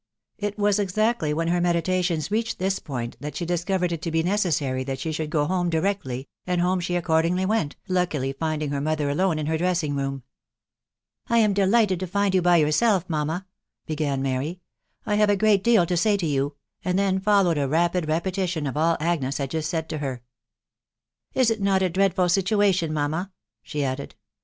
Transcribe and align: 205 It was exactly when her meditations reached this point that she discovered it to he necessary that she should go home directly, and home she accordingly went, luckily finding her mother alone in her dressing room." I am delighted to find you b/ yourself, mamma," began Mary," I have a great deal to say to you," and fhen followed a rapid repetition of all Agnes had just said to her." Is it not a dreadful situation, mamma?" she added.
205 0.39 0.49
It 0.49 0.59
was 0.59 0.79
exactly 0.79 1.31
when 1.31 1.49
her 1.49 1.61
meditations 1.61 2.31
reached 2.31 2.57
this 2.57 2.79
point 2.79 3.17
that 3.19 3.35
she 3.35 3.45
discovered 3.45 3.91
it 3.91 4.01
to 4.01 4.09
he 4.09 4.23
necessary 4.23 4.83
that 4.83 4.97
she 4.99 5.11
should 5.11 5.29
go 5.29 5.45
home 5.45 5.69
directly, 5.69 6.27
and 6.47 6.59
home 6.59 6.79
she 6.79 6.95
accordingly 6.95 7.45
went, 7.45 7.75
luckily 7.87 8.33
finding 8.33 8.71
her 8.71 8.81
mother 8.81 9.11
alone 9.11 9.37
in 9.37 9.45
her 9.45 9.59
dressing 9.59 9.95
room." 9.95 10.23
I 11.29 11.37
am 11.37 11.53
delighted 11.53 11.99
to 11.99 12.07
find 12.07 12.33
you 12.33 12.41
b/ 12.41 12.57
yourself, 12.57 13.05
mamma," 13.07 13.45
began 13.85 14.23
Mary," 14.23 14.61
I 15.05 15.17
have 15.17 15.29
a 15.29 15.35
great 15.37 15.63
deal 15.63 15.85
to 15.85 15.95
say 15.95 16.17
to 16.17 16.25
you," 16.25 16.55
and 16.83 16.97
fhen 16.97 17.21
followed 17.21 17.59
a 17.59 17.67
rapid 17.67 18.07
repetition 18.07 18.65
of 18.65 18.75
all 18.75 18.97
Agnes 18.99 19.37
had 19.37 19.51
just 19.51 19.69
said 19.69 19.87
to 19.89 19.99
her." 19.99 20.23
Is 21.35 21.51
it 21.51 21.61
not 21.61 21.83
a 21.83 21.89
dreadful 21.89 22.27
situation, 22.27 22.91
mamma?" 22.91 23.31
she 23.61 23.83
added. 23.83 24.15